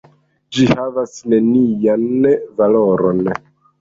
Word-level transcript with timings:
Ĝi 0.55 0.63
havas 0.79 1.13
nenian 1.33 2.19
valoron. 2.63 3.23